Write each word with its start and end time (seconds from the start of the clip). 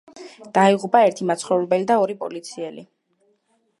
დაიღუპა 0.57 1.01
ერთი 1.09 1.27
მაცხოვრებელი 1.31 1.87
და 1.91 1.99
ორი 2.07 2.17
პოლიციელი. 2.25 2.87